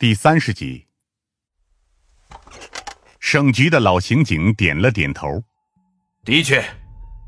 [0.00, 0.86] 第三十集，
[3.18, 5.42] 省局的老刑警点了点头。
[6.24, 6.64] 的确，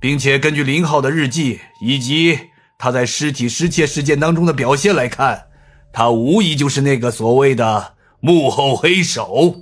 [0.01, 2.39] 并且根据林浩的日记以及
[2.79, 5.49] 他在尸体失窃事件当中的表现来看，
[5.93, 9.55] 他无疑就是那个所谓的幕后黑手。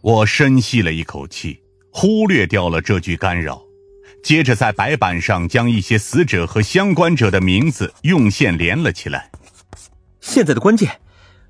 [0.00, 1.60] 我深吸了一口气，
[1.90, 3.60] 忽略掉了这句干扰，
[4.22, 9.28] 接着在白板上将一些死者和相关者的名字用线连了起来。
[10.20, 11.01] 现在的关键。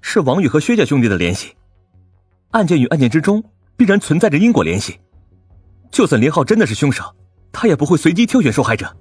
[0.02, 1.54] 是王宇和薛家兄弟的联系，
[2.50, 3.42] 案件与案件之中
[3.76, 4.98] 必然存在着因果联系。
[5.90, 7.04] 就算林浩真的是凶手，
[7.50, 8.94] 他也不会随机挑选受害者。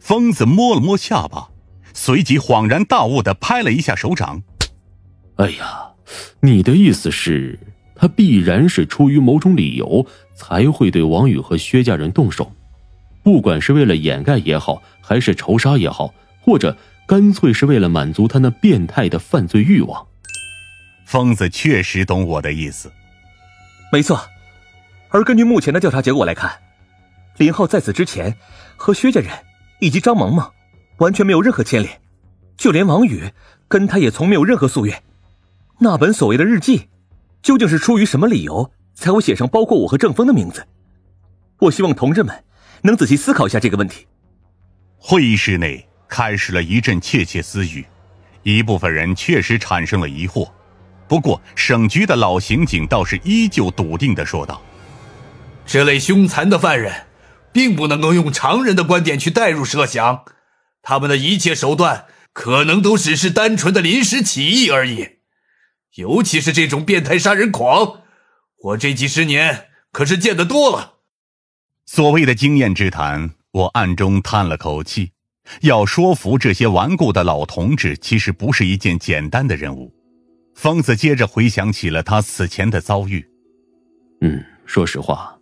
[0.00, 1.48] 疯子摸了摸下巴，
[1.92, 4.42] 随即恍然大悟的拍了一下手掌
[5.36, 5.90] ：“哎呀，
[6.40, 7.58] 你的意思是，
[7.94, 12.50] 他必然是出于某种理由才会对王宇和薛家人动手，
[13.22, 16.76] 不管是为了掩盖也好，还是仇杀也好，或者……”
[17.10, 20.06] 干脆是为了满足他那变态的犯罪欲望。
[21.04, 22.92] 疯子确实懂我的意思，
[23.90, 24.24] 没错。
[25.08, 26.60] 而根据目前的调查结果来看，
[27.36, 28.36] 林浩在此之前
[28.76, 29.28] 和薛家人
[29.80, 30.52] 以及张萌萌
[30.98, 32.00] 完全没有任何牵连，
[32.56, 33.32] 就连王宇
[33.66, 35.02] 跟他也从没有任何夙愿。
[35.80, 36.90] 那本所谓的日记，
[37.42, 40.64] 究竟是出于什么理由才会写上包括我和郑峰的名字？
[41.58, 42.44] 我希望同志们
[42.82, 44.06] 能仔细思考一下这个问题。
[44.96, 45.89] 会议室内。
[46.10, 47.86] 开始了一阵窃窃私语，
[48.42, 50.50] 一部分人确实产生了疑惑，
[51.08, 54.60] 不过省局的老刑警倒是依旧笃定的说道
[55.64, 57.06] ：“这类凶残的犯人，
[57.52, 60.24] 并不能够用常人的观点去代入设想，
[60.82, 65.20] 他们的一切手段可能都只是单纯的临时起意而已。
[65.94, 68.02] 尤其是这种变态杀人狂，
[68.62, 70.94] 我这几十年可是见得多了。”
[71.86, 75.12] 所谓的经验之谈，我暗中叹了口气。
[75.62, 79.92] 要说服这些顽固的老同志，其实不是一件简单的任务。
[80.54, 83.24] 疯子接着回想起了他此前的遭遇。
[84.20, 85.38] 嗯，说实话，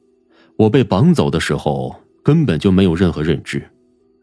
[0.56, 3.68] 我被绑走的时候根本就没有任何认知，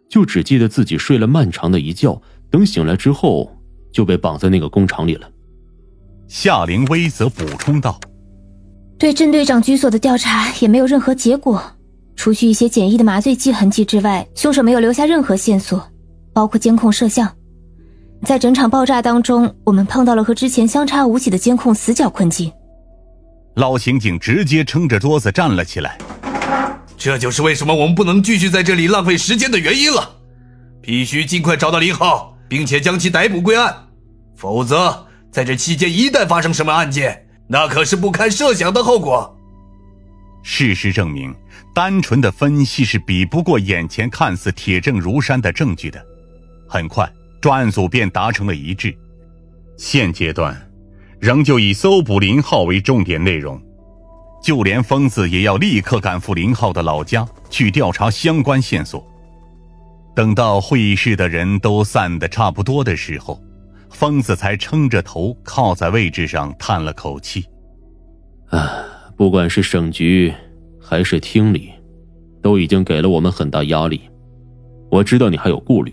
[0.10, 3.54] 就只记得自己睡了漫长的一觉，等醒来之后
[3.92, 5.30] 就被绑在那个工厂里了。
[6.28, 8.00] 夏灵薇则补充道
[8.98, 11.62] ：“对郑队长居所的调查也没有任何结果。”
[12.16, 15.86] 除去一些简易的麻醉剂痕迹之外，凶手没有留下任何线索，
[16.34, 17.32] 包括监控摄像。
[18.24, 22.52] 在整场爆炸当中，我们碰到了和之前相差无几的监控死角困境。
[23.56, 25.98] 老刑警直接撑着桌子站了起来。
[26.98, 30.10] 这就是为什么我们不能继续在这里浪费时间的原因了。
[30.82, 33.76] 必须尽快找到林浩，并且将其逮捕归案，
[34.36, 39.35] 否则在这期间一旦发生什么案件，那可是不堪设想的后果。
[40.46, 41.36] 事实证明。
[41.74, 46.02] 单纯的分析是比不过眼前看似铁证如山的证据的。
[46.70, 47.12] 很快，
[47.42, 48.96] 专案组便达成了一致。
[49.76, 50.56] 现阶段，
[51.20, 53.62] 仍旧以搜捕林浩为重点内容，
[54.42, 59.06] 就连疯子也要立刻赶赴林浩的老家去调查相关线索。
[60.16, 63.44] 等到会议室的人都散得差不多的时候，
[63.90, 67.46] 疯子才撑着头靠在位置上叹了口气
[68.48, 68.80] ：“啊，
[69.16, 70.34] 不管是省局。”
[70.88, 71.72] 还是厅里，
[72.44, 74.02] 都已经给了我们很大压力。
[74.92, 75.92] 我知道你还有顾虑，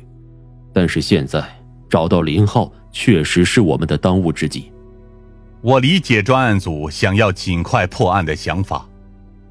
[0.71, 1.43] 但是现在
[1.89, 4.71] 找到林浩确实是我们的当务之急。
[5.63, 8.87] 我理解专案组想要尽快破案的想法，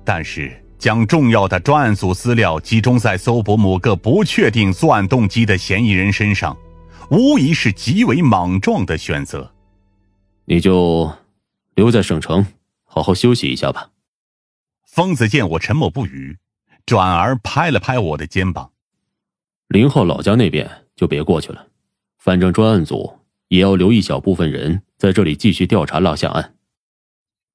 [0.05, 6.55] 但是将重要的专案组资料集中在搜捕某个不确定作案动机的嫌疑人身上，
[7.09, 9.51] 无疑是极为莽撞的选择。
[10.45, 11.11] 你就
[11.73, 12.45] 留在省城，
[12.93, 13.91] 好好休息一下吧。
[14.83, 16.39] 疯子见我沉默不语，
[16.85, 18.73] 转而拍了拍我的肩膀
[19.69, 21.69] ：“林浩老家那边就别过去了，
[22.17, 26.57] 反正专案组也要留一小部分人在这里继续调查落下案。”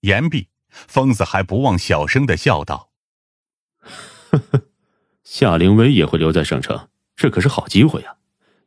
[0.00, 2.88] 言毕，疯子还不忘小声的笑道
[4.30, 4.62] ：“呵呵，
[5.22, 8.16] 夏灵薇也会留在省城，这可是好机会呀，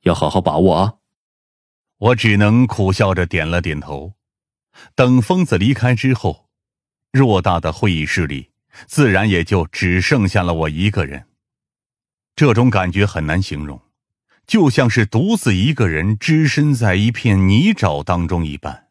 [0.02, 0.94] 要好好把握啊！”
[1.98, 4.14] 我只能苦笑着点了点头。
[4.94, 6.49] 等疯子离开之后，
[7.12, 8.50] 偌大的会议室里。
[8.88, 11.26] 自然也就只剩下了我一个人。
[12.36, 13.82] 这种感觉很难形容，
[14.48, 18.88] 就像是独自一个人只身在一片泥沼当中一般。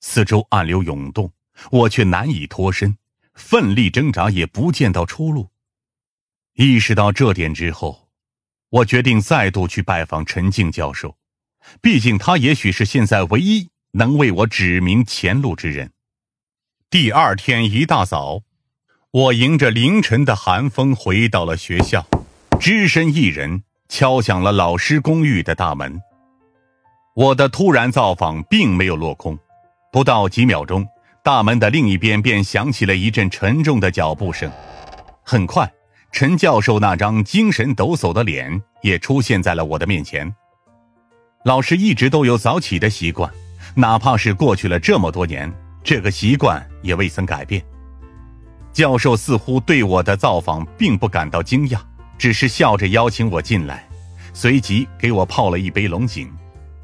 [0.00, 1.32] 四周暗流涌动，
[1.72, 2.96] 我却难以脱身，
[3.34, 5.50] 奋力挣扎也不见到出路。
[6.54, 8.08] 意识到这点之后，
[8.68, 11.16] 我决定再度去拜访陈静教授，
[11.80, 15.90] 毕竟他也许是现在唯一能为我指明前路之人。
[16.90, 18.40] 第二天一大早。
[19.10, 22.06] 我迎着凌晨的寒风回到了学校，
[22.58, 26.00] 只身一人敲响了老师公寓的大门。
[27.14, 29.38] 我的突然造访并没有落空，
[29.92, 30.86] 不到几秒钟，
[31.22, 34.50] 大门的另一边便响起了一阵沉重的脚步声。
[35.22, 35.70] 很快，
[36.10, 40.34] 陈教授那张精神抖擞的脸也出现在了我的面前。
[41.44, 43.30] 老师一直都有早起的习惯，
[43.74, 45.52] 哪怕是过去了这么多年，
[45.84, 47.62] 这个习惯也未曾改变。
[48.72, 51.78] 教授似乎对我的造访并不感到惊讶，
[52.16, 53.88] 只是笑着邀请我进来，
[54.32, 56.30] 随即给我泡了一杯龙井。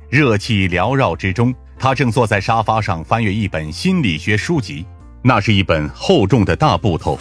[0.08, 4.84] 热气缭绕之中，他正坐在沙发上翻阅一本心理学书籍，
[5.22, 7.18] 那是一本厚重的大部头。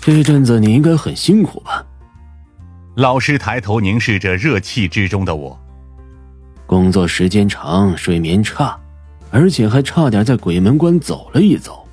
[0.00, 1.84] 这阵子你应该很辛苦吧？
[2.96, 5.58] 老师抬头凝视着热气之中的我，
[6.66, 8.78] 工作时间长，睡眠差，
[9.30, 11.83] 而且还差点在鬼门关走了一走。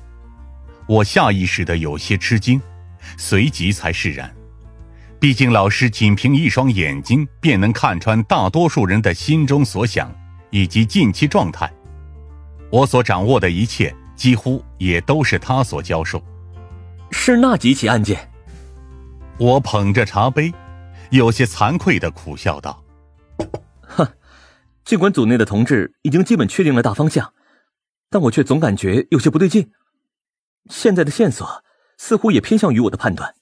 [0.88, 2.60] 我下意识的有些吃惊，
[3.16, 4.30] 随即才释然。
[5.20, 10.12] 毕竟老师仅凭一双眼睛便能看穿大多数人的心中所想
[10.50, 11.72] 以及近期状态，
[12.70, 16.20] 我所掌握的一切几乎也都是他所教授。
[17.12, 18.28] 是那几起案件。
[19.38, 20.52] 我捧着茶杯，
[21.10, 22.82] 有些惭愧的苦笑道
[23.82, 24.06] ：“哼，
[24.84, 27.32] 尽管组内的同志已经基本确定了大方向，
[28.10, 29.70] 但我却总感觉有些不对劲。”
[30.70, 31.64] 现在的线索
[31.96, 33.34] 似乎也偏向于我的判断，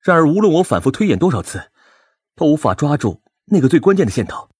[0.00, 1.70] 然而无论我反复推演多少次，
[2.34, 4.50] 都无法抓住那个最关键的线头。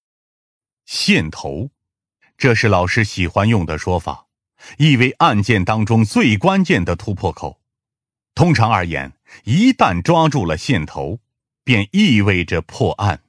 [0.87, 1.71] 线头，
[2.39, 4.27] 这是老师喜欢用的说法，
[4.79, 7.61] 意为案件当中最关键的突破口。
[8.35, 9.13] 通常而言，
[9.45, 11.19] 一旦抓住了线头，
[11.65, 13.24] 便意味着破案。